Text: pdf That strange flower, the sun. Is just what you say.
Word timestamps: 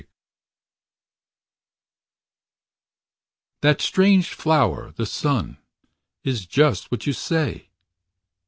pdf 0.01 0.07
That 3.61 3.81
strange 3.81 4.29
flower, 4.33 4.89
the 4.93 5.05
sun. 5.05 5.59
Is 6.23 6.47
just 6.47 6.89
what 6.89 7.05
you 7.05 7.13
say. 7.13 7.69